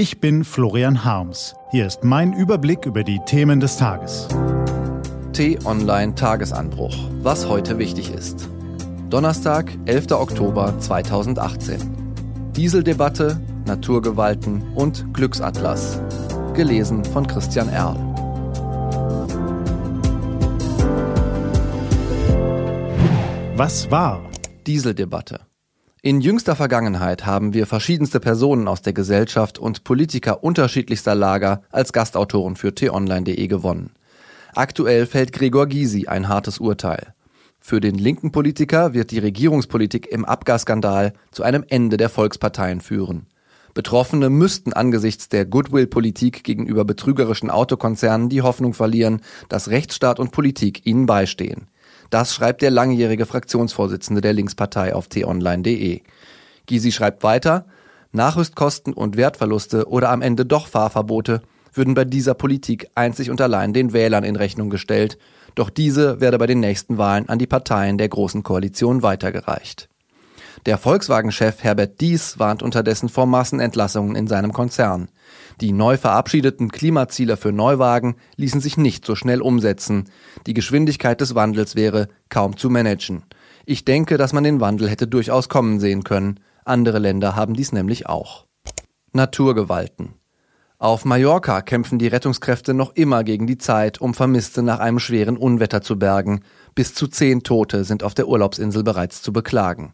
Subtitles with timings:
[0.00, 1.54] Ich bin Florian Harms.
[1.72, 4.28] Hier ist mein Überblick über die Themen des Tages.
[5.34, 6.96] T-Online Tagesanbruch.
[7.20, 8.48] Was heute wichtig ist.
[9.10, 10.12] Donnerstag, 11.
[10.12, 12.52] Oktober 2018.
[12.56, 16.00] Dieseldebatte, Naturgewalten und Glücksatlas.
[16.54, 17.96] Gelesen von Christian Erl.
[23.54, 24.22] Was war?
[24.66, 25.49] Dieseldebatte.
[26.02, 31.92] In jüngster Vergangenheit haben wir verschiedenste Personen aus der Gesellschaft und Politiker unterschiedlichster Lager als
[31.92, 33.90] Gastautoren für t-online.de gewonnen.
[34.54, 37.12] Aktuell fällt Gregor Gysi ein hartes Urteil.
[37.58, 43.26] Für den linken Politiker wird die Regierungspolitik im Abgasskandal zu einem Ende der Volksparteien führen.
[43.74, 50.86] Betroffene müssten angesichts der Goodwill-Politik gegenüber betrügerischen Autokonzernen die Hoffnung verlieren, dass Rechtsstaat und Politik
[50.86, 51.68] ihnen beistehen.
[52.10, 56.00] Das schreibt der langjährige Fraktionsvorsitzende der Linkspartei auf t-online.de.
[56.66, 57.66] Gysi schreibt weiter,
[58.12, 61.42] Nachrüstkosten und Wertverluste oder am Ende doch Fahrverbote
[61.72, 65.18] würden bei dieser Politik einzig und allein den Wählern in Rechnung gestellt,
[65.54, 69.89] doch diese werde bei den nächsten Wahlen an die Parteien der Großen Koalition weitergereicht.
[70.66, 75.08] Der Volkswagen-Chef Herbert Dies warnt unterdessen vor Massenentlassungen in seinem Konzern.
[75.60, 80.10] Die neu verabschiedeten Klimaziele für Neuwagen ließen sich nicht so schnell umsetzen.
[80.46, 83.24] Die Geschwindigkeit des Wandels wäre kaum zu managen.
[83.64, 86.40] Ich denke, dass man den Wandel hätte durchaus kommen sehen können.
[86.64, 88.46] Andere Länder haben dies nämlich auch.
[89.12, 90.14] Naturgewalten.
[90.78, 95.36] Auf Mallorca kämpfen die Rettungskräfte noch immer gegen die Zeit, um Vermisste nach einem schweren
[95.36, 96.40] Unwetter zu bergen.
[96.74, 99.92] Bis zu zehn Tote sind auf der Urlaubsinsel bereits zu beklagen.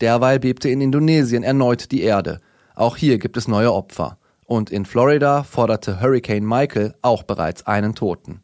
[0.00, 2.40] Derweil bebte in Indonesien erneut die Erde.
[2.74, 4.18] Auch hier gibt es neue Opfer.
[4.46, 8.42] Und in Florida forderte Hurricane Michael auch bereits einen Toten.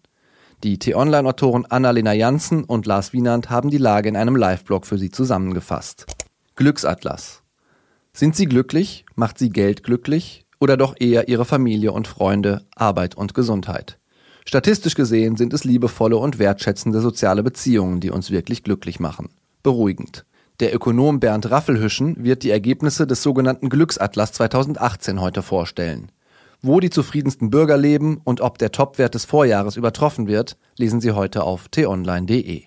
[0.62, 5.10] Die T-Online-Autoren Annalena Janssen und Lars Wienand haben die Lage in einem Live-Blog für Sie
[5.10, 6.06] zusammengefasst.
[6.54, 7.42] Glücksatlas.
[8.12, 9.04] Sind Sie glücklich?
[9.14, 10.46] Macht Sie Geld glücklich?
[10.58, 13.98] oder doch eher ihre Familie und Freunde, Arbeit und Gesundheit.
[14.44, 19.30] Statistisch gesehen sind es liebevolle und wertschätzende soziale Beziehungen, die uns wirklich glücklich machen.
[19.62, 20.24] Beruhigend.
[20.58, 26.10] Der Ökonom Bernd Raffelhüschen wird die Ergebnisse des sogenannten Glücksatlas 2018 heute vorstellen.
[26.62, 31.12] Wo die zufriedensten Bürger leben und ob der Topwert des Vorjahres übertroffen wird, lesen Sie
[31.12, 32.62] heute auf t-online.de.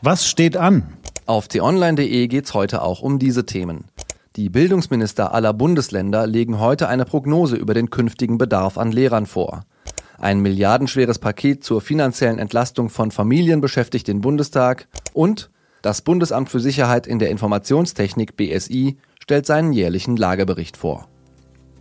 [0.00, 0.84] Was steht an?
[1.26, 3.84] Auf t-online.de geht's heute auch um diese Themen.
[4.36, 9.64] Die Bildungsminister aller Bundesländer legen heute eine Prognose über den künftigen Bedarf an Lehrern vor.
[10.18, 15.50] Ein milliardenschweres Paket zur finanziellen Entlastung von Familien beschäftigt den Bundestag und
[15.82, 21.08] das Bundesamt für Sicherheit in der Informationstechnik BSI stellt seinen jährlichen Lagebericht vor.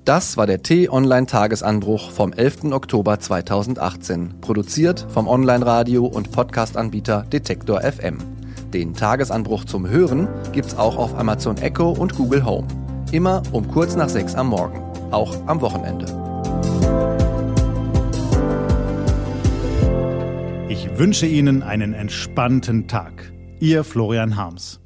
[0.06, 2.72] Das war der T-Online-Tagesanbruch vom 11.
[2.72, 8.18] Oktober 2018, produziert vom Online-Radio- und Podcast-Anbieter Detektor FM.
[8.74, 12.68] Den Tagesanbruch zum Hören gibt's auch auf Amazon Echo und Google Home.
[13.12, 14.82] Immer um kurz nach sechs am Morgen,
[15.12, 16.06] auch am Wochenende.
[20.70, 23.32] Ich wünsche Ihnen einen entspannten Tag.
[23.62, 24.80] Ihr Florian Harms.